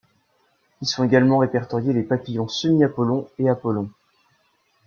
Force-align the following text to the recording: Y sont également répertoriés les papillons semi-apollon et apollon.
Y 0.81 0.87
sont 0.87 1.03
également 1.03 1.37
répertoriés 1.37 1.93
les 1.93 2.01
papillons 2.01 2.47
semi-apollon 2.47 3.29
et 3.37 3.47
apollon. 3.51 3.91